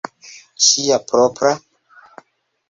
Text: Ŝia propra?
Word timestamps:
Ŝia 0.67 0.97
propra? 1.11 1.53